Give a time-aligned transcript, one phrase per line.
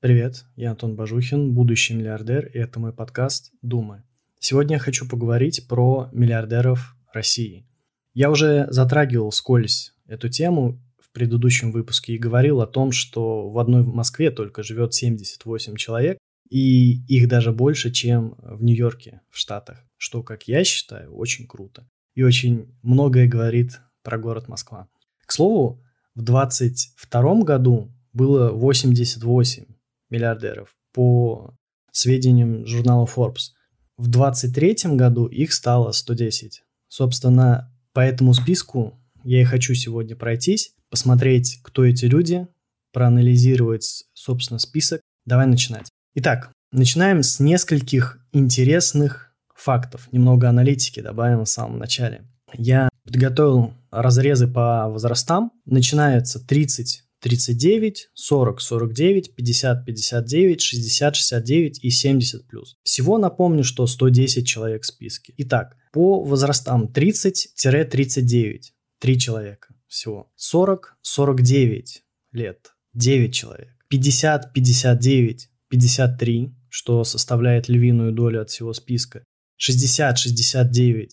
[0.00, 4.04] Привет, я Антон Бажухин, будущий миллиардер, и это мой подкаст «Думы».
[4.38, 7.66] Сегодня я хочу поговорить про миллиардеров России.
[8.14, 13.58] Я уже затрагивал скользь эту тему в предыдущем выпуске и говорил о том, что в
[13.58, 16.18] одной Москве только живет 78 человек,
[16.48, 21.88] и их даже больше, чем в Нью-Йорке, в Штатах, что, как я считаю, очень круто.
[22.14, 24.86] И очень многое говорит про город Москва.
[25.26, 25.84] К слову,
[26.14, 29.64] в 2022 году было 88
[30.10, 31.54] миллиардеров по
[31.92, 33.52] сведениям журнала Forbes.
[33.96, 36.62] В 2023 году их стало 110.
[36.88, 42.46] Собственно, по этому списку я и хочу сегодня пройтись, посмотреть, кто эти люди,
[42.92, 45.00] проанализировать, собственно, список.
[45.26, 45.88] Давай начинать.
[46.14, 50.08] Итак, начинаем с нескольких интересных фактов.
[50.12, 52.24] Немного аналитики добавим в самом начале.
[52.54, 55.52] Я подготовил разрезы по возрастам.
[55.64, 62.76] Начинается 30 39, 40, 49, 50, 59, 60, 69 и 70 плюс.
[62.82, 65.34] Всего напомню, что 110 человек в списке.
[65.38, 68.60] Итак, по возрастам 30-39,
[69.00, 70.30] 3 человека всего.
[70.38, 72.02] 40-49
[72.32, 73.74] лет, 9 человек.
[73.92, 75.38] 50-59,
[75.70, 79.24] 53, что составляет львиную долю от всего списка.
[79.60, 81.08] 60-69,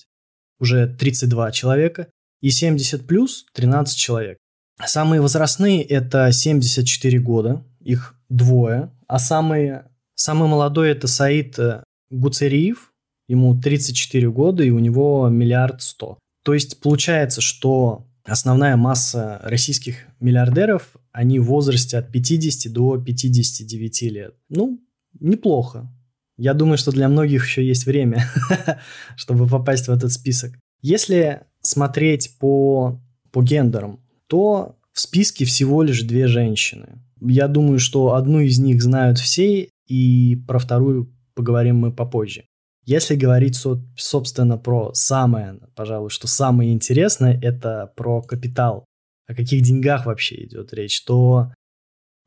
[0.59, 2.09] уже 32 человека.
[2.41, 4.37] И 70 плюс 13 человек.
[4.83, 8.91] Самые возрастные– это 74 года, их двое.
[9.07, 12.91] А самые, самый молодой– это Саид э, Гуцериев,
[13.27, 16.19] ему 34 года, и у него миллиард сто.
[16.43, 24.01] То есть получается, что основная масса российских миллиардеров, они в возрасте от 50 до 59
[24.03, 24.35] лет.
[24.49, 24.79] Ну,
[25.19, 25.89] неплохо.
[26.37, 28.25] Я думаю, что для многих еще есть время,
[29.15, 30.51] чтобы попасть в этот список.
[30.81, 37.01] Если смотреть по, по гендерам, то в списке всего лишь две женщины.
[37.21, 42.45] Я думаю, что одну из них знают все, и про вторую поговорим мы попозже.
[42.85, 43.57] Если говорить,
[43.97, 48.85] собственно, про самое, пожалуй, что самое интересное, это про капитал.
[49.27, 51.51] О каких деньгах вообще идет речь, то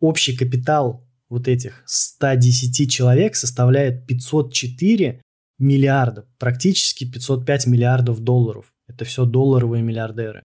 [0.00, 5.22] общий капитал вот этих 110 человек составляет 504
[5.59, 8.72] миллиарда, практически 505 миллиардов долларов.
[8.88, 10.42] Это все долларовые миллиардеры.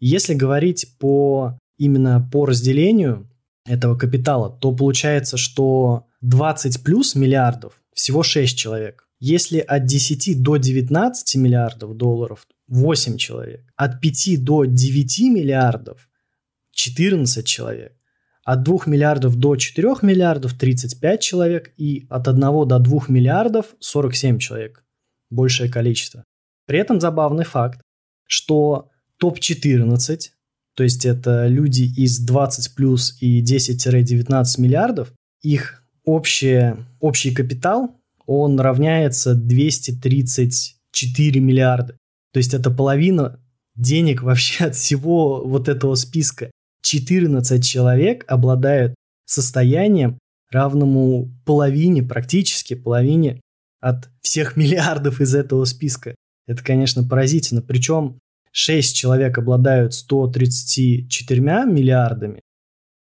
[0.00, 3.28] Если говорить по именно по разделению
[3.66, 9.06] этого капитала, то получается, что 20 плюс миллиардов всего 6 человек.
[9.18, 16.08] Если от 10 до 19 миллиардов долларов 8 человек, от 5 до 9 миллиардов
[16.72, 17.92] 14 человек,
[18.42, 24.38] от 2 миллиардов до 4 миллиардов 35 человек и от 1 до 2 миллиардов 47
[24.38, 24.82] человек.
[25.28, 26.24] Большее количество.
[26.66, 27.82] При этом забавный факт,
[28.26, 28.88] что
[29.20, 30.30] топ-14,
[30.74, 38.58] то есть это люди из 20 плюс и 10-19 миллиардов, их общее, общий капитал, он
[38.60, 41.96] равняется 234 миллиарда.
[42.32, 43.40] То есть это половина
[43.74, 46.50] денег вообще от всего вот этого списка.
[46.82, 48.94] 14 человек обладают
[49.26, 50.18] состоянием,
[50.50, 53.40] равному половине, практически половине
[53.80, 56.14] от всех миллиардов из этого списка.
[56.46, 57.60] Это, конечно, поразительно.
[57.62, 58.19] Причем
[58.52, 62.40] 6 человек обладают 134 миллиардами,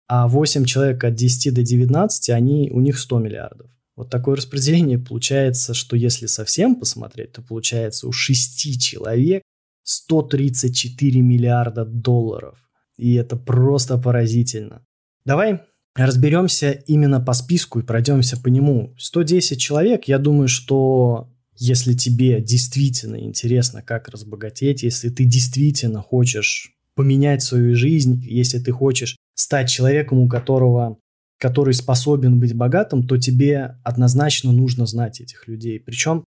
[0.08, 3.70] а 8 человек от 10 до 19, они, у них 100 миллиардов.
[3.96, 9.42] Вот такое распределение получается, что если совсем посмотреть, то получается у 6 человек
[9.84, 12.58] 134 миллиарда долларов.
[12.96, 14.84] И это просто поразительно.
[15.24, 15.62] Давай
[15.94, 18.94] разберемся именно по списку и пройдемся по нему.
[18.98, 26.74] 110 человек, я думаю, что если тебе действительно интересно, как разбогатеть, если ты действительно хочешь
[26.94, 30.98] поменять свою жизнь, если ты хочешь стать человеком, у которого
[31.38, 35.78] который способен быть богатым, то тебе однозначно нужно знать этих людей.
[35.78, 36.24] Причем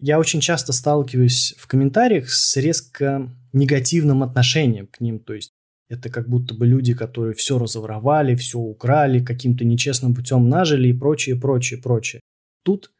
[0.00, 5.18] я очень часто сталкиваюсь в комментариях с резко негативным отношением к ним.
[5.18, 5.50] То есть
[5.88, 10.92] это как будто бы люди, которые все разворовали, все украли, каким-то нечестным путем нажили и
[10.92, 12.20] прочее, прочее, прочее.
[12.62, 12.92] Тут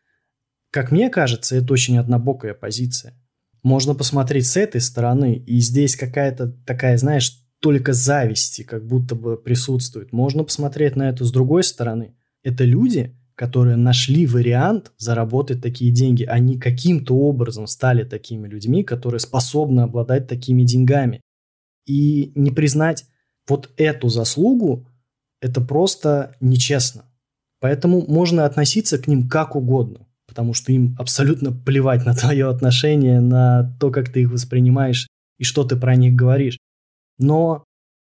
[0.76, 3.14] как мне кажется, это очень однобокая позиция.
[3.62, 9.38] Можно посмотреть с этой стороны, и здесь какая-то такая, знаешь, только зависти как будто бы
[9.38, 10.12] присутствует.
[10.12, 12.14] Можно посмотреть на это с другой стороны.
[12.42, 16.24] Это люди, которые нашли вариант заработать такие деньги.
[16.24, 21.22] Они каким-то образом стали такими людьми, которые способны обладать такими деньгами.
[21.86, 23.06] И не признать
[23.48, 24.86] вот эту заслугу,
[25.40, 27.06] это просто нечестно.
[27.60, 33.20] Поэтому можно относиться к ним как угодно потому что им абсолютно плевать на твое отношение,
[33.20, 35.06] на то, как ты их воспринимаешь
[35.38, 36.58] и что ты про них говоришь.
[37.18, 37.64] Но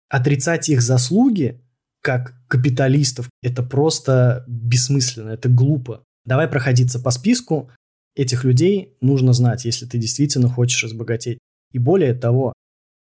[0.10, 1.62] отрицать их заслуги
[2.02, 3.30] как капиталистов.
[3.42, 6.04] Это просто бессмысленно, это глупо.
[6.24, 7.72] Давай проходиться по списку.
[8.16, 11.40] Этих людей нужно знать, если ты действительно хочешь разбогатеть.
[11.72, 12.54] И более того,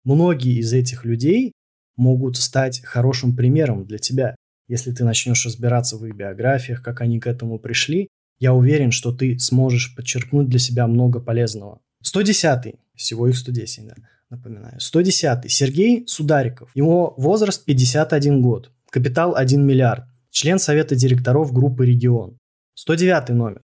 [0.03, 1.51] многие из этих людей
[1.95, 4.35] могут стать хорошим примером для тебя.
[4.67, 8.07] Если ты начнешь разбираться в их биографиях, как они к этому пришли,
[8.43, 11.79] я уверен, что ты сможешь подчеркнуть для себя много полезного.
[12.01, 13.95] 110 всего их 110, да,
[14.29, 14.81] напоминаю.
[14.81, 16.69] 110 Сергей Судариков.
[16.75, 18.69] Его возраст 51 год.
[18.89, 20.03] Капитал 1 миллиард.
[20.29, 22.37] Член Совета директоров группы «Регион».
[22.73, 23.61] 109 номер.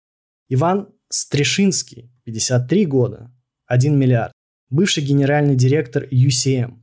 [0.50, 3.30] Иван Стрешинский, 53 года,
[3.66, 4.32] 1 миллиард.
[4.68, 6.82] Бывший генеральный директор UCM.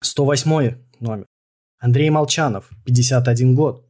[0.00, 1.26] 108 номер.
[1.78, 3.86] Андрей Молчанов, 51 год,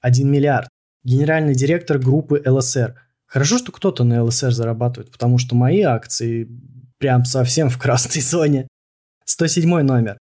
[0.00, 0.68] 1 миллиард.
[1.04, 3.00] Генеральный директор группы ЛСР.
[3.26, 6.48] Хорошо, что кто-то на ЛСР зарабатывает, потому что мои акции
[6.98, 8.68] прям совсем в красной зоне.
[9.24, 10.18] 107 номер.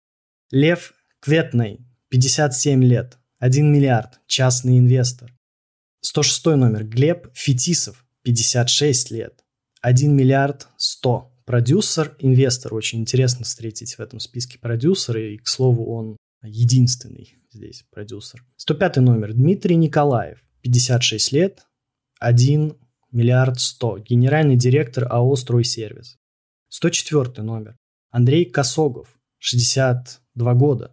[0.50, 1.80] Лев Кветный,
[2.10, 5.32] 57 лет, 1 миллиард, частный инвестор.
[6.02, 6.84] 106 номер.
[6.84, 9.44] Глеб Фетисов, 56 лет,
[9.80, 11.32] 1 миллиард 100.
[11.44, 12.74] Продюсер, инвестор.
[12.74, 15.20] Очень интересно встретить в этом списке продюсера.
[15.20, 18.44] И, к слову, он единственный здесь продюсер.
[18.56, 19.32] 105 номер.
[19.32, 21.66] Дмитрий Николаев, 56 лет,
[22.18, 22.76] 1
[23.12, 23.98] миллиард 100.
[23.98, 26.16] Генеральный директор АО «Стройсервис».
[26.70, 27.76] 104 номер.
[28.10, 30.92] Андрей Косогов, 62 года,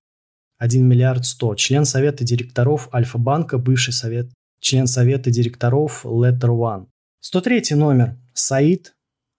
[0.58, 1.56] 1 миллиард 100.
[1.56, 6.88] Член совета директоров Альфа-банка, бывший совет, член совета директоров Letter One.
[7.22, 8.18] 103 номер.
[8.36, 8.94] Саид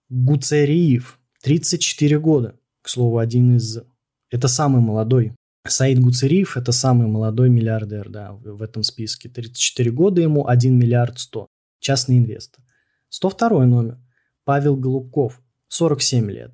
[0.09, 2.59] Гуцериев, 34 года.
[2.81, 3.79] К слову, один из...
[4.29, 5.33] Это самый молодой.
[5.67, 9.29] Саид Гуцериев– это самый молодой миллиардер, да, в этом списке.
[9.29, 11.47] 34 года ему, 1 миллиард 100.
[11.79, 12.63] Частный инвестор.
[13.09, 13.99] 102 номер.
[14.43, 16.51] Павел Голубков, 47 лет.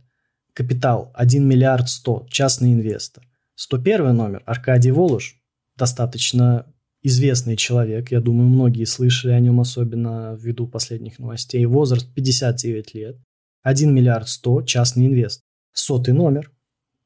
[0.54, 2.28] Капитал 1 миллиард 100.
[2.30, 3.26] Частный инвестор.
[3.56, 5.40] 101 номер Аркадий Волош,
[5.76, 6.66] достаточно
[7.04, 11.66] известный человек, я думаю, многие слышали о нем, особенно ввиду последних новостей.
[11.66, 13.18] Возраст 59 лет,
[13.64, 15.42] 1 миллиард 100, частный инвест.
[15.74, 16.52] Сотый номер,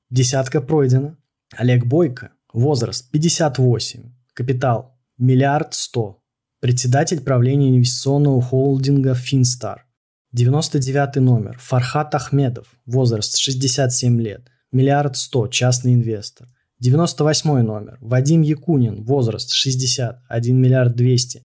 [0.10, 1.18] десятка пройдена.
[1.58, 6.20] Олег Бойко, возраст 58, капитал миллиард 100,
[6.60, 9.86] председатель правления инвестиционного холдинга Финстар.
[10.34, 16.48] 99 номер, Фархат Ахмедов, возраст 67 лет, миллиард сто, частный инвестор.
[16.80, 17.98] 98 номер.
[18.02, 21.42] Вадим Якунин, возраст 60, 1 миллиард 200.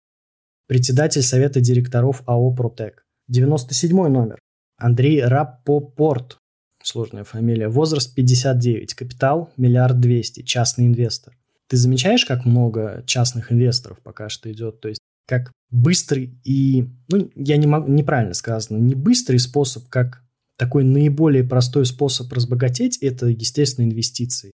[0.67, 3.05] Председатель совета директоров АО «Протек».
[3.27, 4.39] 97 номер.
[4.77, 6.38] Андрей Рапопорт,
[6.83, 11.37] сложная фамилия, возраст 59, капитал миллиард 200, частный инвестор.
[11.67, 14.81] Ты замечаешь, как много частных инвесторов пока что идет?
[14.81, 20.23] То есть как быстрый и, ну, я не могу, неправильно сказано, не быстрый способ, как
[20.57, 24.51] такой наиболее простой способ разбогатеть– это, естественно, инвестиции.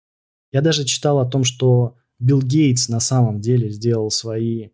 [0.52, 4.68] Я даже читал о том, что Билл Гейтс на самом деле сделал свои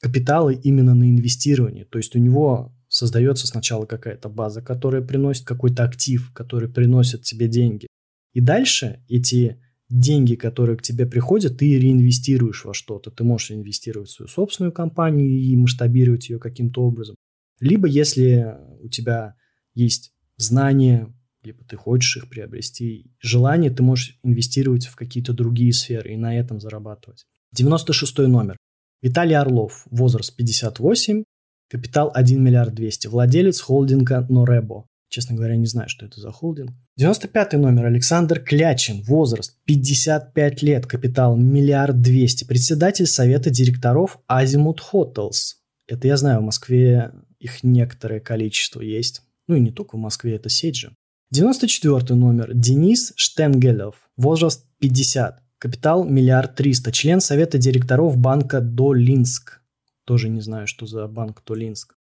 [0.00, 1.84] капиталы именно на инвестировании.
[1.84, 7.46] То есть у него создается сначала какая-то база, которая приносит какой-то актив, который приносит тебе
[7.46, 7.86] деньги.
[8.32, 13.10] И дальше эти деньги, которые к тебе приходят, ты реинвестируешь во что-то.
[13.10, 17.16] Ты можешь инвестировать в свою собственную компанию и масштабировать ее каким-то образом.
[17.60, 19.34] Либо если у тебя
[19.74, 26.14] есть знания, либо ты хочешь их приобрести, желание, ты можешь инвестировать в какие-то другие сферы
[26.14, 27.26] и на этом зарабатывать.
[27.52, 28.56] 96 номер.
[29.02, 31.24] Виталий Орлов, возраст 58,
[31.68, 34.86] капитал 1 миллиард 200, владелец холдинга Норебо.
[35.08, 36.72] Честно говоря, не знаю, что это за холдинг.
[36.96, 37.86] 95 номер.
[37.86, 45.54] Александр Клячин, возраст 55 лет, капитал миллиард 200, председатель совета директоров Азимут Hotels.
[45.86, 49.22] Это я знаю, в Москве их некоторое количество есть.
[49.46, 50.92] Ну и не только в Москве, это сеть же.
[51.30, 52.52] 94 номер.
[52.54, 53.94] Денис Штенгелев.
[54.16, 55.40] Возраст 50.
[55.58, 56.92] Капитал миллиард триста.
[56.92, 59.60] Член совета директоров банка Долинск.
[60.06, 61.94] Тоже не знаю, что за банк Долинск.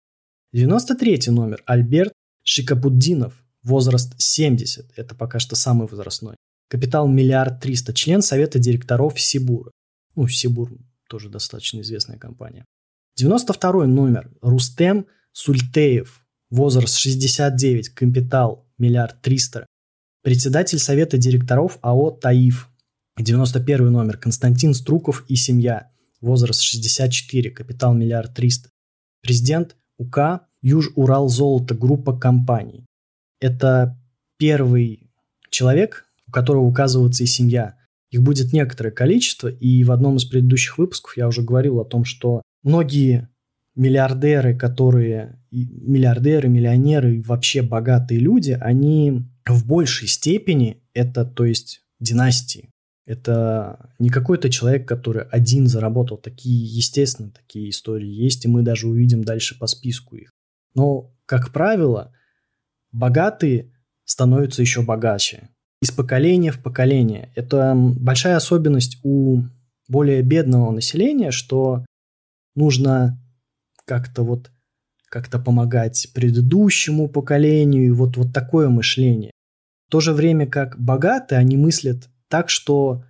[0.54, 1.62] 93 номер.
[1.66, 3.44] Альберт Шикапуддинов.
[3.64, 4.92] Возраст 70.
[4.96, 6.36] Это пока что самый возрастной.
[6.70, 7.94] Капитал миллиард триста.
[7.94, 9.72] Член совета директоров Сибура.
[10.16, 10.72] Ну, Сибур
[11.10, 12.64] тоже достаточно известная компания.
[13.18, 14.32] 92 номер.
[14.42, 19.66] Рустем Сультеев возраст 69, капитал миллиард триста,
[20.24, 22.70] председатель совета директоров АО «Таиф»,
[23.18, 25.90] 91 номер, Константин Струков и семья,
[26.26, 28.70] возраст 64, капитал миллиард триста,
[29.22, 32.86] президент УК Юж-Урал Золото, группа компаний.
[33.40, 33.98] Это
[34.38, 35.12] первый
[35.50, 37.78] человек, у которого указывается и семья.
[38.12, 42.04] Их будет некоторое количество, и в одном из предыдущих выпусков я уже говорил о том,
[42.04, 43.30] что многие
[43.76, 52.70] миллиардеры, которые миллиардеры, миллионеры вообще богатые люди, они в большей степени это, то есть, династии.
[53.06, 56.18] Это не какой-то человек, который один заработал.
[56.18, 60.32] Такие, естественно, такие истории есть, и мы даже увидим дальше по списку их.
[60.74, 62.14] Но, как правило,
[62.92, 63.72] богатые
[64.06, 65.50] становятся еще богаче.
[65.82, 67.32] Из поколения в поколение.
[67.36, 69.44] Это большая особенность у
[69.88, 71.86] более бедного населения, что
[72.56, 73.22] нужно
[73.86, 74.52] как-то вот
[75.10, 79.32] как-то помогать предыдущему поколению, и вот, вот такое мышление.
[79.88, 83.04] В то же время как богатые, они мыслят так, что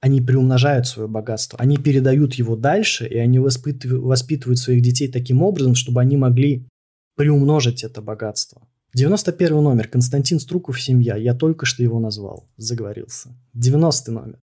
[0.00, 5.74] они приумножают свое богатство, они передают его дальше, и они воспитывают, своих детей таким образом,
[5.74, 6.68] чтобы они могли
[7.16, 8.62] приумножить это богатство.
[8.94, 9.88] 91 номер.
[9.88, 11.16] Константин Струков «Семья».
[11.16, 12.48] Я только что его назвал.
[12.56, 13.36] Заговорился.
[13.54, 14.40] 90 номер.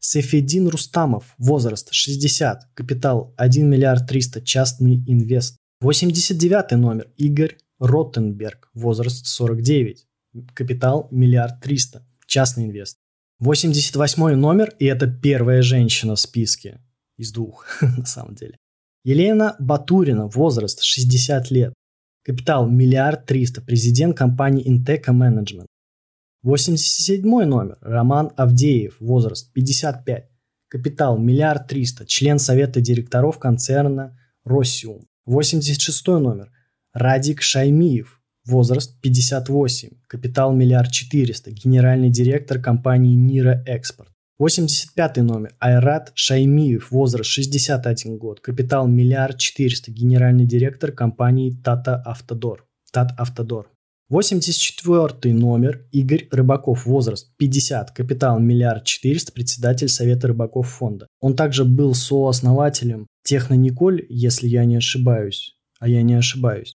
[0.00, 1.34] Сефедин Рустамов.
[1.36, 2.70] Возраст 60.
[2.74, 4.40] Капитал 1 миллиард 300.
[4.42, 5.56] Частный инвест.
[5.80, 7.10] 89 номер.
[7.16, 8.70] Игорь Роттенберг.
[8.72, 10.06] Возраст 49.
[10.54, 12.06] Капитал миллиард 300.
[12.26, 12.96] Частный инвест.
[13.40, 16.80] 88 номер, и это первая женщина в списке.
[17.18, 18.56] Из двух, на самом деле.
[19.04, 21.74] Елена Батурина, возраст 60 лет.
[22.24, 23.60] Капитал миллиард триста.
[23.60, 25.66] Президент компании Inteca Management.
[26.42, 27.78] 87 номер.
[27.82, 30.28] Роман Авдеев, возраст 55.
[30.68, 32.06] Капитал миллиард триста.
[32.06, 35.06] Член совета директоров концерна Россиум.
[35.26, 36.50] 86 номер.
[36.92, 38.15] Радик Шаймиев,
[38.46, 39.90] Возраст 58.
[40.06, 41.50] Капитал миллиард 400.
[41.50, 44.10] Генеральный директор компании Нира Экспорт.
[44.38, 45.54] 85 номер.
[45.58, 46.92] Айрат Шаймиев.
[46.92, 48.40] Возраст 61 год.
[48.40, 49.90] Капитал миллиард 400.
[49.90, 52.66] Генеральный директор компании Тата Автодор.
[52.92, 53.68] Тат Автодор.
[54.10, 55.86] 84 номер.
[55.90, 56.86] Игорь Рыбаков.
[56.86, 57.90] Возраст 50.
[57.90, 59.32] Капитал миллиард 400.
[59.32, 61.08] Председатель Совета рыбаков фонда.
[61.20, 65.56] Он также был сооснователем Техно Николь, если я не ошибаюсь.
[65.80, 66.74] А я не ошибаюсь.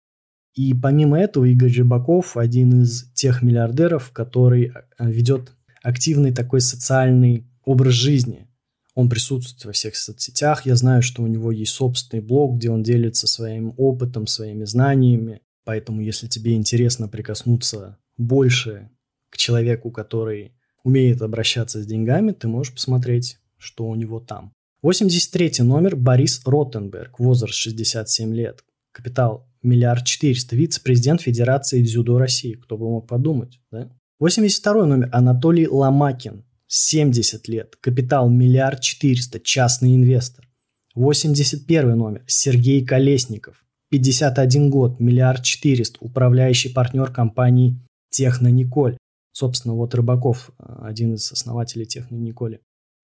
[0.57, 7.47] И помимо этого Игорь Рыбаков один из тех миллиардеров, который э, ведет активный такой социальный
[7.65, 8.49] образ жизни.
[8.95, 10.65] Он присутствует во всех соцсетях.
[10.65, 15.43] Я знаю, что у него есть собственный блог, где он делится своим опытом, своими знаниями.
[15.65, 18.89] Поэтому, если тебе интересно прикоснуться больше
[19.29, 24.53] к человеку, который умеет обращаться с деньгами, ты можешь посмотреть, что у него там.
[24.81, 32.55] 83 номер Борис Ротенберг, возраст 67 лет, капитал миллиард четыреста, вице-президент Федерации дзюдо России.
[32.55, 33.91] Кто бы мог подумать, да?
[34.19, 40.49] 82 номер Анатолий Ломакин, 70 лет, капитал миллиард четыреста, частный инвестор.
[40.95, 48.97] 81 номер Сергей Колесников, 51 год, миллиард четыреста, управляющий партнер компании Техно Николь.
[49.33, 52.61] Собственно, вот Рыбаков, один из основателей Техно Николи.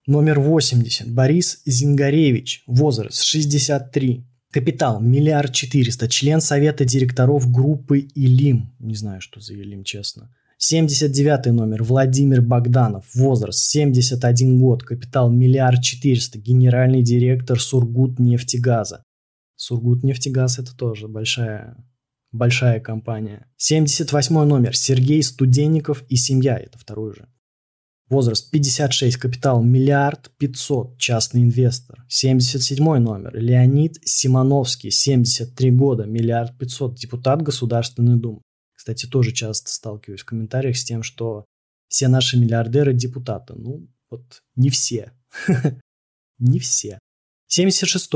[0.07, 1.13] Номер 80.
[1.13, 2.65] Борис Зингаревич.
[2.67, 4.27] Возраст 63.
[4.53, 6.09] Капитал– миллиард четыреста.
[6.09, 8.75] Член совета директоров группы «Илим».
[8.81, 10.31] Не знаю, что за «Илим», честно.
[10.59, 11.83] 79 номер.
[11.83, 13.07] Владимир Богданов.
[13.15, 14.83] Возраст 71 год.
[14.83, 16.39] Капитал миллиард четыреста.
[16.39, 19.03] Генеральный директор Сургут нефтегаза.
[19.57, 21.77] Сургут нефтегаз это тоже большая,
[22.31, 23.47] большая компания.
[23.57, 24.77] 78 номер.
[24.77, 26.59] Сергей Студенников и семья.
[26.59, 27.27] Это второй же.
[28.13, 32.05] Возраст 56, капитал миллиард 500, частный инвестор.
[32.11, 38.43] 77 номер, Леонид Симоновский, 73 года, миллиард 500, депутат Государственной Думы.
[38.75, 41.47] Кстати, тоже часто сталкиваюсь в комментариях с тем, что
[41.89, 43.55] все наши миллиардеры депутаты.
[43.57, 45.13] Ну, вот не все.
[46.39, 46.99] Не все.
[47.47, 48.11] 76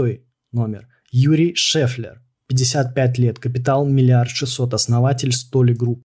[0.53, 0.89] номер.
[1.11, 6.03] Юрий Шефлер, 55 лет, капитал миллиард 600, основатель Stoli Group.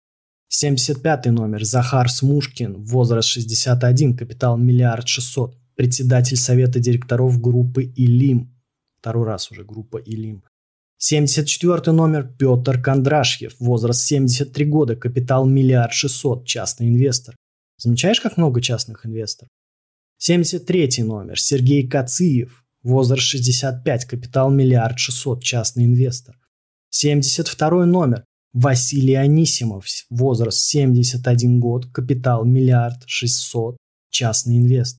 [0.50, 1.64] 75 номер.
[1.64, 2.84] Захар Смушкин.
[2.84, 4.16] Возраст 61.
[4.16, 5.58] Капитал миллиард 600.
[5.76, 8.54] Председатель совета директоров группы «Илим».
[9.00, 10.44] Второй раз уже группа «Илим».
[10.98, 12.34] 74 номер.
[12.40, 13.56] Петр Кондрашьев.
[13.60, 14.96] Возраст 73 года.
[14.96, 16.46] Капитал миллиард 600.
[16.46, 17.36] Частный инвестор.
[17.78, 19.50] Замечаешь, как много частных инвесторов?
[20.18, 21.40] 73 номер.
[21.40, 22.64] Сергей Кациев.
[22.82, 24.06] Возраст 65.
[24.06, 25.44] Капитал миллиард 600.
[25.44, 26.36] Частный инвестор.
[26.90, 28.24] 72 номер.
[28.60, 33.78] Василий Анисимов, возраст 71 год, капитал миллиард 600,
[34.10, 34.98] частный инвест.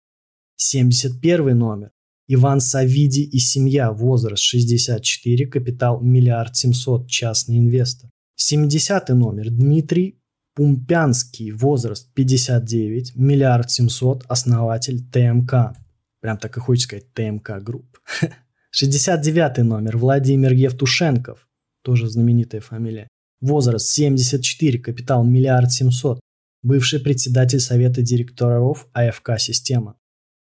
[0.54, 1.90] 71 номер.
[2.28, 8.08] Иван Саввиди и семья, возраст 64, капитал миллиард 700, частный инвестор.
[8.36, 9.50] 70 номер.
[9.50, 10.20] Дмитрий
[10.54, 15.76] Пумпянский, возраст 59, миллиард 700, основатель ТМК.
[16.20, 17.98] Прям так и хочется сказать ТМК Group.
[18.70, 19.96] 69 номер.
[19.96, 21.48] Владимир Евтушенков,
[21.82, 23.08] тоже знаменитая фамилия.
[23.40, 26.20] Возраст 74, капитал миллиард семьсот.
[26.62, 29.96] Бывший председатель совета директоров АФК «Система».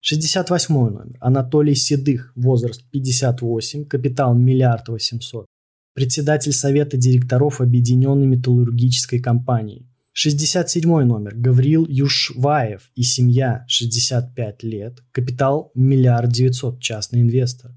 [0.07, 1.17] 68 номер.
[1.19, 2.31] Анатолий Седых.
[2.35, 5.47] Возраст 58, капитал миллиард восемьсот.
[5.95, 9.89] Председатель совета директоров Объединенной металлургической компании.
[10.13, 11.33] 67 номер.
[11.35, 14.99] Гаврил Юшваев и семья 65 лет.
[15.11, 16.79] Капитал миллиард девятьсот.
[16.79, 17.71] Частный инвестор.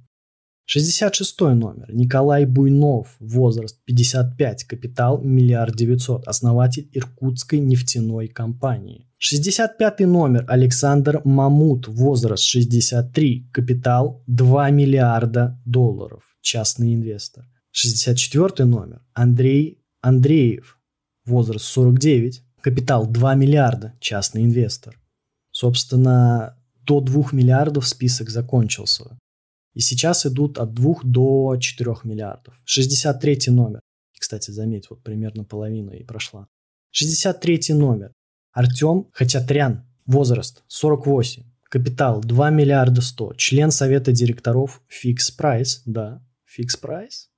[0.71, 1.87] 66 номер.
[1.93, 3.17] Николай Буйнов.
[3.21, 4.65] Возраст 55.
[4.65, 6.29] Капитал миллиард девятьсот.
[6.29, 9.09] Основатель Иркутской нефтяной компании.
[9.17, 10.45] 65 номер.
[10.47, 11.89] Александр Мамут.
[11.89, 13.49] Возраст 63.
[13.51, 16.23] Капитал 2 миллиарда долларов.
[16.43, 17.47] Частный инвестор.
[17.71, 19.01] 64 номер.
[19.15, 20.79] Андрей Андреев
[21.29, 24.99] возраст 49, капитал 2 миллиарда, частный инвестор.
[25.51, 29.19] Собственно, до 2 миллиардов список закончился.
[29.75, 32.55] И сейчас идут от 2 до 4 миллиардов.
[32.65, 33.81] 63 номер.
[34.19, 36.49] Кстати, заметь, вот примерно половина и прошла.
[36.91, 38.13] 63 номер.
[38.53, 39.85] Артем Хачатрян.
[40.07, 41.45] Возраст 48.
[41.69, 43.35] Капитал 2 миллиарда 100.
[43.35, 45.83] Член совета директоров Fix Price.
[45.85, 47.29] Да, Fix Price.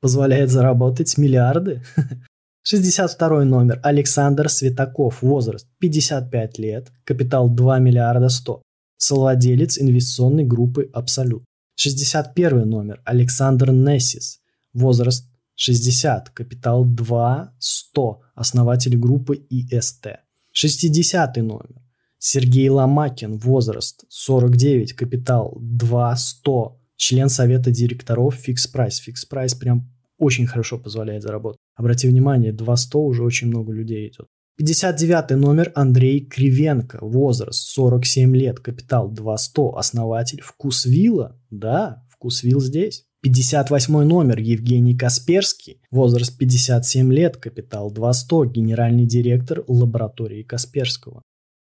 [0.00, 1.82] Позволяет заработать миллиарды.
[2.62, 3.80] 62 номер.
[3.82, 5.22] Александр Светаков.
[5.22, 6.90] Возраст 55 лет.
[7.04, 8.62] Капитал 2 миллиарда 100.
[8.96, 11.44] Совладелец инвестиционной группы «Абсолют».
[11.76, 13.00] 61 номер.
[13.04, 14.40] Александр Нессис.
[14.74, 16.30] Возраст 60.
[16.30, 18.20] Капитал 2 100.
[18.34, 20.06] Основатель группы ИСТ.
[20.52, 21.82] 60 номер.
[22.18, 23.36] Сергей Ломакин.
[23.38, 24.94] Возраст 49.
[24.94, 26.80] Капитал 2 100.
[26.96, 29.00] Член совета директоров Fix Price.
[29.06, 31.60] Fix Price прям очень хорошо позволяет заработать.
[31.74, 34.28] Обрати внимание, 200 уже очень много людей идет.
[34.56, 43.04] 59 номер Андрей Кривенко, возраст 47 лет, капитал 200, основатель Вкусвилла, да, Вкусвилл здесь.
[43.22, 51.22] 58 номер Евгений Касперский, возраст 57 лет, капитал 200, генеральный директор лаборатории Касперского.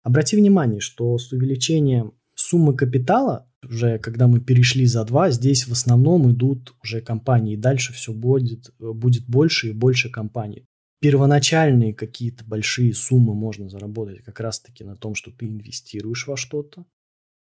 [0.04, 5.72] Обрати внимание, что с увеличением суммы капитала уже когда мы перешли за два, здесь в
[5.72, 7.54] основном идут уже компании.
[7.54, 10.67] И дальше все будет, будет больше и больше компаний.
[11.00, 16.86] Первоначальные какие-то большие суммы можно заработать как раз-таки на том, что ты инвестируешь во что-то.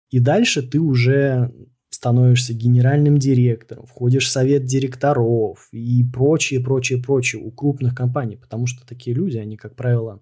[0.09, 1.53] И дальше ты уже
[1.89, 8.67] становишься генеральным директором, входишь в совет директоров и прочее, прочее, прочее у крупных компаний, потому
[8.67, 10.21] что такие люди, они, как правило,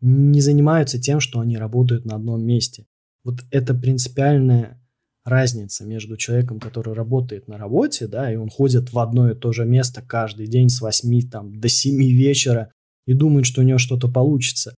[0.00, 2.86] не занимаются тем, что они работают на одном месте.
[3.24, 4.79] Вот это принципиальная
[5.24, 9.52] разница между человеком, который работает на работе, да, и он ходит в одно и то
[9.52, 12.72] же место каждый день с 8 там, до 7 вечера
[13.06, 14.74] и думает, что у него что-то получится.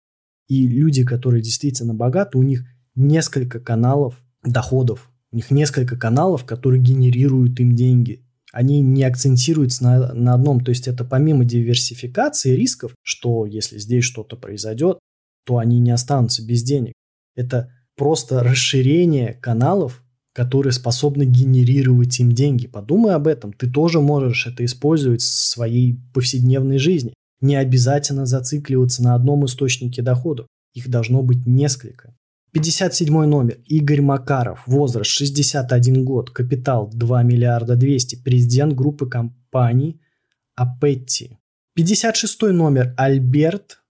[0.47, 6.81] И люди, которые действительно богаты, у них несколько каналов доходов, у них несколько каналов, которые
[6.81, 8.25] генерируют им деньги.
[8.51, 14.03] Они не акцентируются на, на одном, то есть это помимо диверсификации рисков, что если здесь
[14.03, 14.99] что-то произойдет,
[15.45, 16.93] то они не останутся без денег.
[17.35, 22.67] Это просто расширение каналов которые способны генерировать им деньги.
[22.67, 23.53] Подумай об этом.
[23.53, 27.13] Ты тоже можешь это использовать в своей повседневной жизни.
[27.41, 30.47] Не обязательно зацикливаться на одном источнике доходов.
[30.73, 32.15] Их должно быть несколько.
[32.53, 33.57] 57 номер.
[33.65, 34.63] Игорь Макаров.
[34.67, 36.29] Возраст 61 год.
[36.29, 38.23] Капитал 2 миллиарда 200.
[38.23, 39.99] Президент группы компаний
[40.55, 41.37] Апетти.
[41.75, 42.93] 56 номер.
[42.97, 43.80] Альберт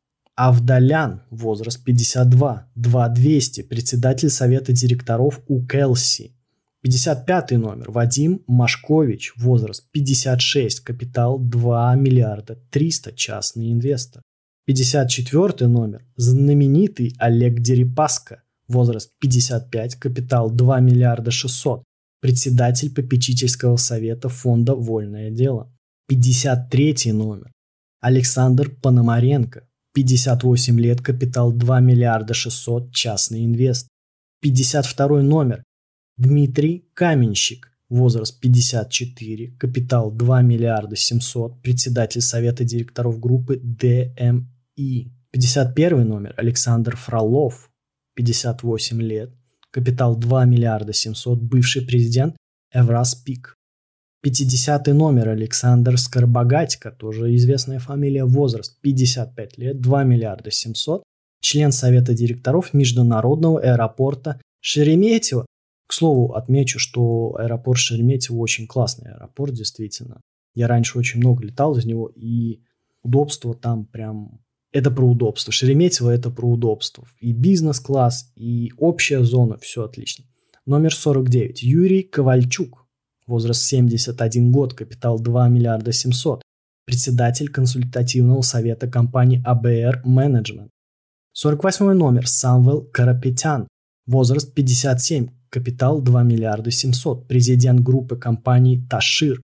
[0.43, 6.33] Авдалян, возраст 52, 2200, председатель совета директоров у Келси.
[6.81, 7.91] 55 номер.
[7.91, 14.23] Вадим Машкович, возраст 56, капитал 2 миллиарда 300, частный инвестор.
[14.65, 16.03] 54 номер.
[16.15, 21.83] Знаменитый Олег Дерипаска, возраст 55, капитал 2 миллиарда 600,
[22.19, 25.71] председатель попечительского совета фонда «Вольное дело».
[26.07, 27.51] 53 номер.
[28.01, 33.87] Александр Пономаренко, 58 лет, капитал 2 миллиарда 600, частный инвест.
[34.41, 35.63] 52 номер.
[36.17, 45.11] Дмитрий Каменщик, возраст 54, капитал 2 миллиарда 700, председатель совета директоров группы ДМИ.
[45.31, 46.33] 51 номер.
[46.37, 47.69] Александр Фролов,
[48.15, 49.33] 58 лет,
[49.71, 52.35] капитал 2 миллиарда 700, бывший президент
[52.73, 53.55] Эвраспик.
[54.21, 61.03] 50 номер Александр Скоробогатько, тоже известная фамилия, возраст 55 лет, 2 миллиарда 700,
[61.41, 65.47] член совета директоров международного аэропорта Шереметьево.
[65.87, 70.21] К слову, отмечу, что аэропорт Шереметьево очень классный аэропорт, действительно.
[70.53, 72.61] Я раньше очень много летал из него, и
[73.03, 74.39] удобство там прям...
[74.71, 75.51] Это про удобство.
[75.51, 77.05] Шереметьево– это про удобство.
[77.19, 80.25] И бизнес-класс, и общая зона, все отлично.
[80.65, 81.63] Номер 49.
[81.63, 82.80] Юрий Ковальчук
[83.31, 86.41] возраст 71 год, капитал 2 миллиарда 700,
[86.85, 90.67] председатель консультативного совета компании АБР Management.
[91.33, 93.67] 48 номер Самвел Карапетян,
[94.05, 99.41] возраст 57, капитал 2 миллиарда 700, президент группы компаний Ташир.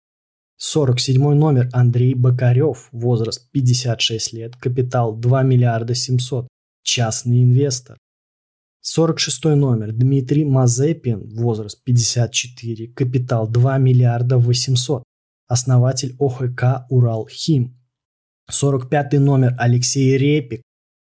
[0.58, 6.48] 47 номер Андрей Бокарев, возраст 56 лет, капитал 2 миллиарда 700,
[6.84, 7.98] частный инвестор.
[8.90, 9.92] 46 номер.
[9.92, 15.04] Дмитрий Мазепин, возраст 54, капитал 2 миллиарда 800,
[15.50, 17.76] основатель ОХК «Урал-Хим».
[18.50, 19.56] 45 номер.
[19.60, 20.62] Алексей Репик,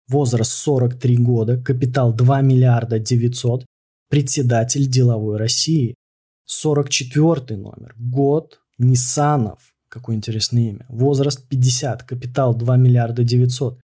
[0.09, 3.65] возраст 43 года, капитал 2 миллиарда 900,
[4.09, 5.95] председатель деловой России.
[6.47, 13.79] 44 номер, год Нисанов, какое интересное имя, возраст 50, капитал 2 миллиарда 900,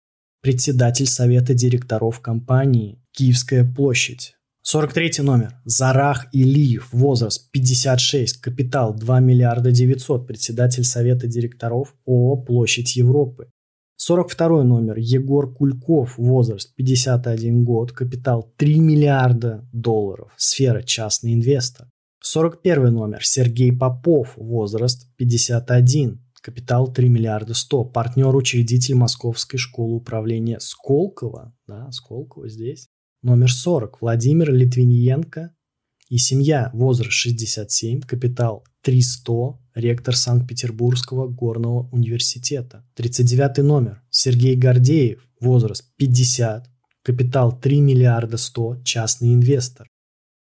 [0.45, 4.35] председатель совета директоров компании Киевская площадь.
[4.61, 5.55] 43 номер.
[5.65, 13.47] Зарах Илиев, возраст 56, капитал 2 миллиарда 900, председатель совета директоров ООО «Площадь Европы».
[13.95, 14.97] 42 номер.
[14.99, 21.87] Егор Кульков, возраст 51 год, капитал 3 миллиарда долларов, сфера частный инвестор.
[22.21, 23.25] 41 номер.
[23.25, 24.33] Сергей Попов.
[24.35, 26.24] Возраст 51.
[26.45, 27.85] Капитал 3 миллиарда 100.
[27.85, 31.55] Партнер, учредитель Московской школы управления Сколково.
[31.65, 32.87] Да, Сколково здесь.
[33.23, 33.99] Номер 40.
[33.99, 35.55] Владимир Литвиненко
[36.07, 36.69] и семья.
[36.71, 38.01] Возраст 67.
[38.01, 39.57] Капитал 300.
[39.73, 42.85] Ректор Санкт-Петербургского горного университета.
[42.93, 44.03] 39 номер.
[44.11, 45.27] Сергей Гордеев.
[45.41, 46.69] Возраст 50.
[47.01, 48.83] Капитал 3 миллиарда 100.
[48.83, 49.87] Частный инвестор.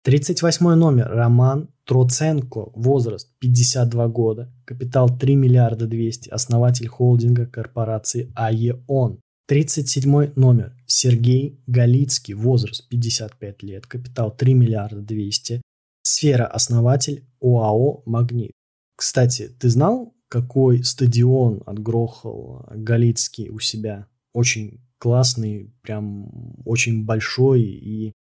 [0.06, 1.08] 38 номер.
[1.10, 2.72] Роман Троценко.
[2.76, 4.54] Возраст 52 года.
[4.64, 6.30] Капитал 3 миллиарда 200.
[6.30, 9.20] Основатель холдинга корпорации АЕОН.
[9.48, 10.78] 37 номер.
[10.86, 12.36] Сергей Галицкий.
[12.36, 13.88] Возраст 55 лет.
[13.88, 15.64] Капитал 3 миллиарда 200.
[16.04, 18.52] Сфера основатель ОАО «Магнит».
[18.96, 24.06] Кстати, ты знал, какой стадион отгрохал Галицкий у себя?
[24.34, 28.14] Очень классный, прям очень большой и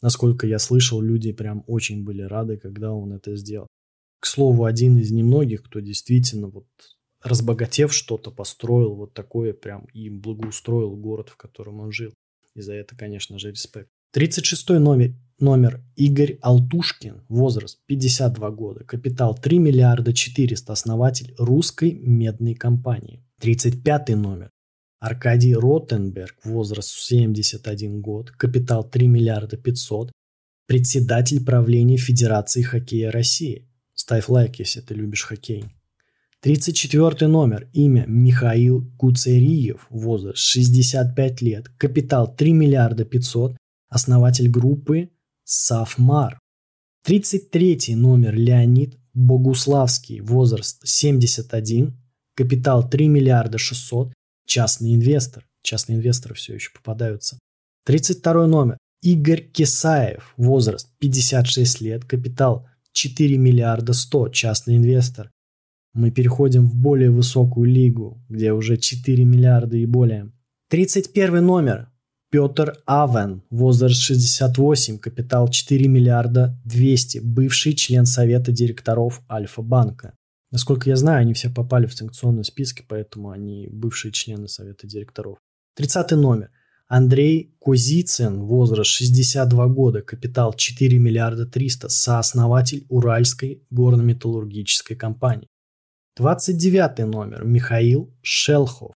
[0.00, 3.66] Насколько я слышал, люди прям очень были рады, когда он это сделал.
[4.20, 6.66] К слову, один из немногих, кто действительно вот
[7.22, 12.14] разбогатев что-то построил вот такое прям и благоустроил город, в котором он жил.
[12.54, 13.88] И за это, конечно же, респект.
[14.12, 22.54] 36 номер, номер Игорь Алтушкин, возраст 52 года, капитал 3 миллиарда 400, основатель русской медной
[22.54, 23.24] компании.
[23.40, 24.50] 35 номер
[25.00, 30.10] Аркадий Ротенберг, возраст 71 год, капитал 3 миллиарда 500,
[30.66, 33.68] председатель правления Федерации хоккея России.
[33.94, 35.64] Ставь лайк, если ты любишь хоккей.
[36.40, 37.68] 34 номер.
[37.72, 39.86] Имя Михаил Куцериев.
[39.90, 41.68] Возраст 65 лет.
[41.78, 43.56] Капитал 3 миллиарда 500.
[43.88, 45.10] Основатель группы
[45.44, 46.38] Сафмар.
[47.04, 48.36] 33 номер.
[48.36, 50.20] Леонид Богуславский.
[50.20, 51.98] Возраст 71.
[52.34, 54.12] Капитал 3 миллиарда 600
[54.48, 55.46] частный инвестор.
[55.62, 57.38] Частные инвесторы все еще попадаются.
[57.86, 58.78] 32 номер.
[59.02, 60.34] Игорь Кисаев.
[60.36, 62.04] Возраст 56 лет.
[62.04, 64.30] Капитал 4 миллиарда 100.
[64.30, 65.30] Частный инвестор.
[65.94, 70.32] Мы переходим в более высокую лигу, где уже 4 миллиарда и более.
[70.70, 71.90] 31 номер.
[72.30, 80.17] Петр Авен, возраст 68, капитал 4 миллиарда 200, бывший член совета директоров Альфа-банка.
[80.50, 85.38] Насколько я знаю, они все попали в санкционные списки, поэтому они бывшие члены совета директоров.
[85.76, 86.50] 30 номер.
[86.86, 95.48] Андрей Козицын, возраст 62 года, капитал 4 миллиарда 300, сооснователь Уральской горно-металлургической компании.
[96.16, 97.44] 29 номер.
[97.44, 98.94] Михаил Шелхов,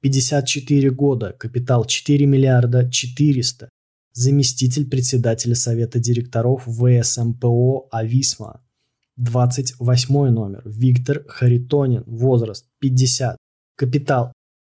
[0.00, 3.68] 54 года, капитал 4 миллиарда 400,
[4.12, 8.65] заместитель председателя совета директоров ВСМПО «Ависма»,
[9.16, 10.62] 28 номер.
[10.64, 12.04] Виктор Харитонин.
[12.06, 13.36] Возраст 50.
[13.76, 14.32] Капитал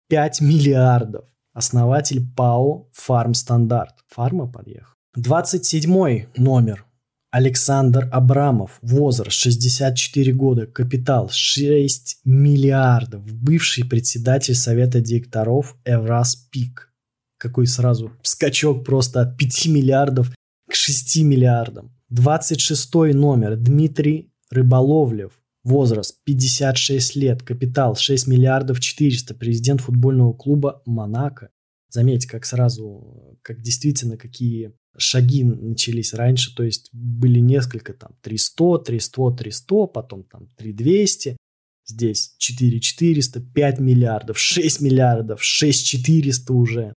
[0.09, 1.25] 5 миллиардов.
[1.53, 3.93] Основатель ПАО «Фармстандарт».
[4.09, 4.93] Фарма подъехал.
[5.15, 6.85] 27 номер.
[7.31, 8.79] Александр Абрамов.
[8.81, 10.65] Возраст 64 года.
[10.67, 13.23] Капитал 6 миллиардов.
[13.25, 16.91] Бывший председатель совета директоров Эврас Пик.
[17.37, 20.31] Какой сразу скачок просто от 5 миллиардов
[20.69, 21.91] к 6 миллиардам.
[22.09, 23.55] 26 номер.
[23.57, 25.31] Дмитрий Рыболовлев,
[25.63, 31.49] возраст 56 лет, капитал 6 миллиардов 400, президент футбольного клуба «Монако».
[31.89, 38.79] Заметьте, как сразу, как действительно, какие шаги начались раньше, то есть были несколько там 300,
[38.79, 41.37] 300, 300, потом там 3200,
[41.85, 46.93] здесь 4400, 5 миллиардов, 6 миллиардов, 6400 уже.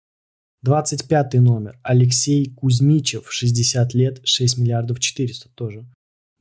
[0.62, 1.78] 25 номер.
[1.82, 5.86] Алексей Кузьмичев, 60 лет, 6 миллиардов 400 тоже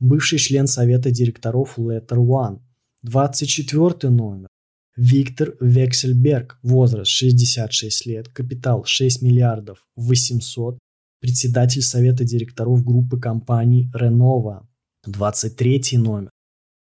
[0.04, 2.60] бывший член совета директоров Letter One.
[3.02, 4.48] 24 номер.
[4.96, 10.78] Виктор Вексельберг, возраст 66 лет, капитал 6 миллиардов 800,
[11.20, 14.66] председатель совета директоров группы компаний Renova.
[15.06, 16.30] 23 номер.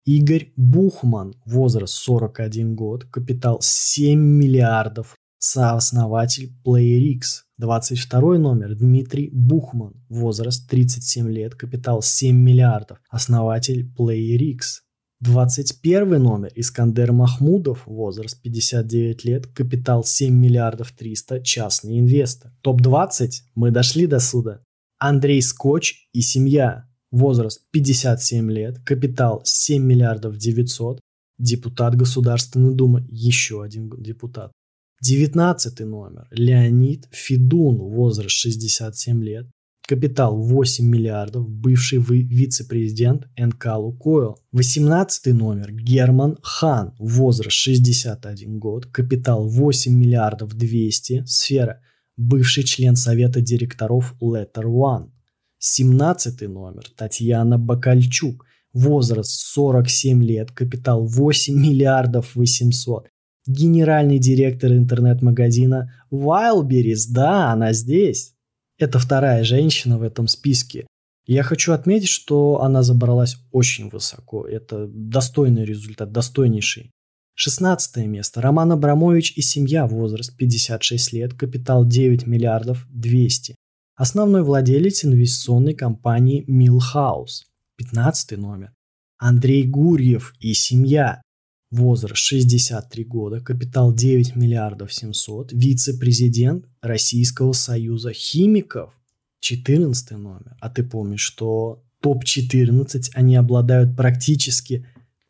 [0.06, 7.42] Игорь Бухман, возраст 41 год, капитал 7 миллиардов, сооснователь PlayerX.
[7.58, 14.82] 22 номер Дмитрий Бухман, возраст 37 лет, капитал 7 миллиардов, основатель PlayerX.
[15.20, 22.52] 21 номер Искандер Махмудов, возраст 59 лет, капитал 7 миллиардов 300, частный инвестор.
[22.62, 24.62] Топ-20, мы дошли до суда.
[24.98, 31.00] Андрей Скотч и семья, возраст 57 лет, капитал 7 миллиардов 900,
[31.38, 34.52] депутат Государственной Думы, еще один депутат.
[35.02, 36.28] 19 номер.
[36.30, 39.46] Леонид Федун, возраст 67 лет,
[39.86, 44.38] капитал 8 миллиардов, бывший вице-президент НК «Лукойл».
[44.52, 45.72] 18 номер.
[45.72, 51.80] Герман Хан, возраст 61 год, капитал 8 миллиардов 200, сфера,
[52.18, 55.12] бывший член совета директоров Letter One.
[55.58, 56.84] 17 номер.
[56.94, 63.08] Татьяна Бакальчук, возраст 47 лет, капитал 8 миллиардов 800,
[63.46, 67.06] генеральный директор интернет-магазина Wildberries.
[67.08, 68.34] Да, она здесь.
[68.78, 70.86] Это вторая женщина в этом списке.
[71.26, 74.46] Я хочу отметить, что она забралась очень высоко.
[74.46, 76.90] Это достойный результат, достойнейший.
[77.34, 78.40] 16 место.
[78.40, 83.54] Роман Абрамович и семья, возраст 56 лет, капитал 9 миллиардов 200.
[83.96, 87.44] Основной владелец инвестиционной компании Milhouse.
[87.76, 88.72] 15 номер.
[89.18, 91.22] Андрей Гурьев и семья,
[91.70, 98.92] возраст 63 года, капитал 9 миллиардов 700, вице-президент Российского союза химиков,
[99.40, 100.56] 14 номер.
[100.60, 104.86] А ты помнишь, что топ-14, они обладают практически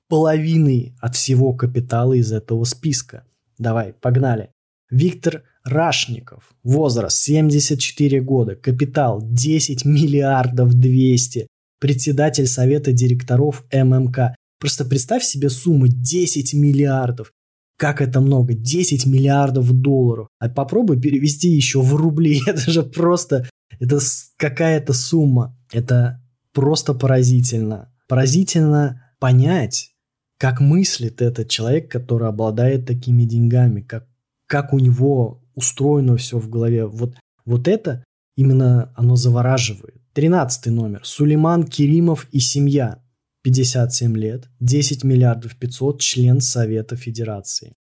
[0.08, 3.24] половиной от всего капитала из этого списка.
[3.58, 4.50] Давай, погнали.
[4.90, 11.46] Виктор Рашников, возраст 74 года, капитал 10 миллиардов 200,
[11.78, 14.34] председатель совета директоров ММК.
[14.60, 17.32] Просто представь себе сумму 10 миллиардов.
[17.78, 18.52] Как это много?
[18.52, 20.28] 10 миллиардов долларов.
[20.38, 22.42] А попробуй перевести еще в рубли.
[22.46, 23.48] Это же просто...
[23.78, 23.98] Это
[24.36, 25.56] какая-то сумма.
[25.72, 27.90] Это просто поразительно.
[28.06, 29.92] Поразительно понять,
[30.38, 34.06] как мыслит этот человек, который обладает такими деньгами, как,
[34.46, 36.86] как у него устроено все в голове.
[36.86, 37.14] Вот,
[37.46, 38.04] вот это
[38.36, 40.02] именно оно завораживает.
[40.12, 41.00] Тринадцатый номер.
[41.04, 43.00] Сулейман Керимов и семья.
[43.42, 47.74] 57 лет, 10 миллиардов 500, член Совета Федерации.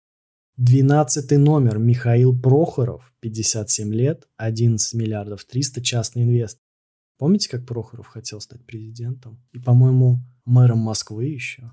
[0.56, 6.62] 12 номер Михаил Прохоров, 57 лет, 11 миллиардов 300, частный инвестор.
[7.18, 9.42] Помните, как Прохоров хотел стать президентом?
[9.52, 11.70] И, по-моему, мэром Москвы еще.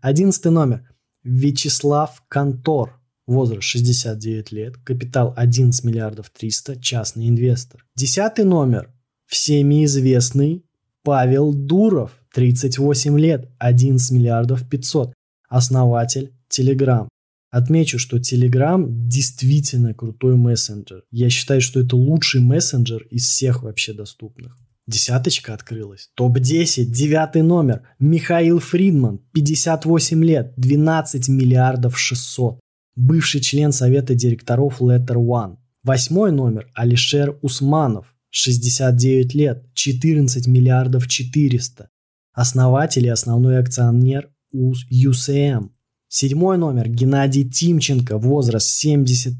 [0.00, 0.88] 11 номер
[1.22, 7.86] Вячеслав Контор, возраст 69 лет, капитал 11 миллиардов 300, частный инвестор.
[7.96, 8.92] 10 номер
[9.26, 10.64] всеми известный
[11.02, 15.12] Павел Дуров, 38 лет, 11 миллиардов 500,
[15.48, 17.08] основатель Telegram.
[17.50, 21.02] Отмечу, что Telegram действительно крутой мессенджер.
[21.10, 24.56] Я считаю, что это лучший мессенджер из всех вообще доступных.
[24.86, 26.08] Десяточка открылась.
[26.14, 27.82] Топ-10, девятый номер.
[27.98, 32.58] Михаил Фридман, 58 лет, 12 миллиардов 600.
[32.96, 35.58] Бывший член совета директоров Letter One.
[35.84, 36.70] Восьмой номер.
[36.74, 41.91] Алишер Усманов, 69 лет, 14 миллиардов 400
[42.32, 45.70] основатель и основной акционер UCM.
[46.08, 49.34] Седьмой номер Геннадий Тимченко, возраст 70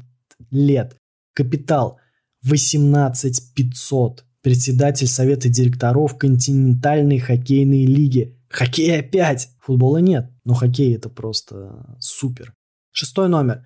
[0.49, 0.97] лет,
[1.33, 1.99] капитал
[2.43, 8.37] 18 500, председатель совета директоров континентальной хоккейной лиги.
[8.49, 9.49] Хоккей опять!
[9.61, 12.53] Футбола нет, но хоккей это просто супер.
[12.91, 13.65] Шестой номер.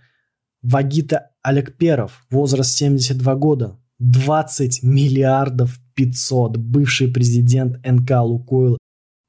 [0.62, 8.78] Вагита Алекперов, возраст 72 года, 20 миллиардов 500, бывший президент НК «Лукойл»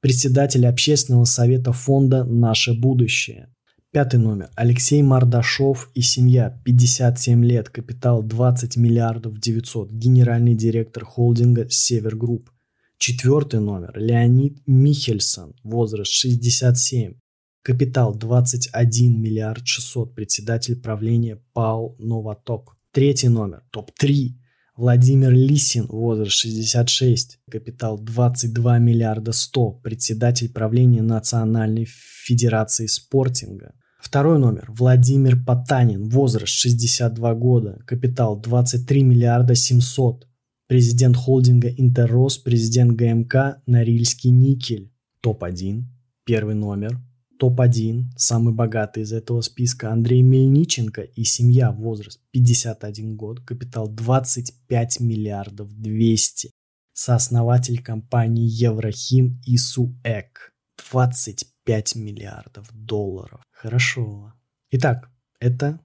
[0.01, 3.49] председатель общественного совета фонда «Наше будущее».
[3.91, 4.51] Пятый номер.
[4.55, 6.61] Алексей Мордашов и семья.
[6.63, 7.69] 57 лет.
[7.69, 9.91] Капитал 20 миллиардов 900.
[9.91, 12.51] Генеральный директор холдинга «Север Групп».
[12.99, 13.97] Четвертый номер.
[13.97, 15.55] Леонид Михельсон.
[15.63, 17.15] Возраст 67.
[17.63, 20.13] Капитал 21 миллиард 600.
[20.13, 22.77] Председатель правления ПАО «Новатэк».
[22.91, 23.63] Третий номер.
[23.71, 24.35] Топ-3.
[24.79, 33.73] Владимир Лисин, возраст 66, капитал 22 миллиарда 100, председатель правления Национальной Федерации спортинга.
[33.99, 34.67] Второй номер.
[34.69, 40.29] Владимир Потанин, возраст 62 года, капитал 23 миллиарда 700,
[40.67, 44.93] президент холдинга Интеррос, президент ГМК Норильский никель.
[45.19, 45.83] Топ-1,
[46.23, 47.01] первый номер,
[47.39, 54.99] Топ-1, самый богатый из этого списка, Андрей Мельниченко и семья, возраст 51 год, капитал 25
[54.99, 56.51] миллиардов 200.
[56.93, 60.53] Сооснователь компании Еврохим и СУЭК.
[60.91, 63.43] 25 5 миллиардов долларов.
[63.51, 64.33] Хорошо.
[64.71, 65.79] Итак, это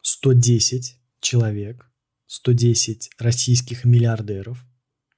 [0.00, 1.92] 110 человек,
[2.24, 4.64] 110 российских миллиардеров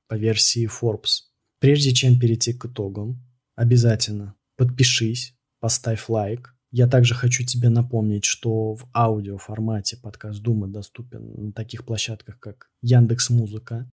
[0.08, 1.28] по версии Forbes.
[1.60, 3.24] Прежде чем перейти к итогам,
[3.54, 6.54] обязательно подпишись, поставь лайк.
[6.70, 12.38] Я также хочу тебе напомнить, что в аудио формате подкаст Думы доступен на таких площадках,
[12.38, 13.88] как Яндекс Музыка,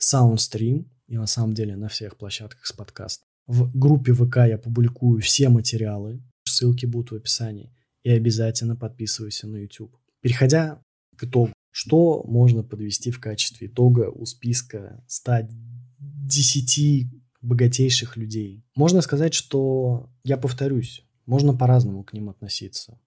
[0.00, 3.26] Soundstream и на самом деле на всех площадках с подкастом.
[3.46, 7.74] В группе ВК я публикую все материалы, ссылки будут в описании.
[8.04, 9.96] И обязательно подписывайся на YouTube.
[10.20, 10.80] Переходя
[11.16, 18.64] к итогу, что можно подвести в качестве итога у списка 110 богатейших людей?
[18.74, 23.00] Можно сказать, что, я повторюсь, можно по-разному к ним относиться.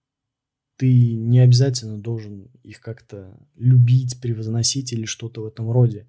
[0.78, 6.08] Ты не обязательно должен их как-то любить, превозносить или что-то в этом роде.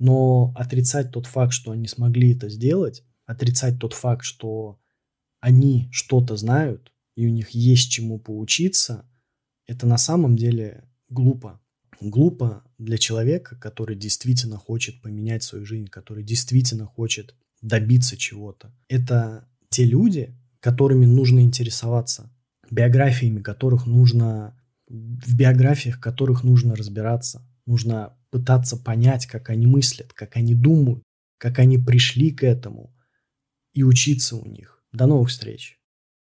[0.00, 4.80] Но отрицать тот факт, что они смогли это сделать, отрицать тот факт, что
[5.40, 9.08] они что-то знают, и у них есть чему поучиться,
[9.66, 11.60] это на самом деле глупо.
[12.00, 18.72] Глупо для человека, который действительно хочет поменять свою жизнь, который действительно хочет добиться чего-то.
[18.88, 22.30] Это те люди, которыми нужно интересоваться,
[22.70, 27.42] биографиями которых нужно, в биографиях которых нужно разбираться.
[27.66, 31.02] Нужно пытаться понять, как они мыслят, как они думают,
[31.38, 32.94] как они пришли к этому
[33.72, 34.84] и учиться у них.
[34.92, 35.78] До новых встреч!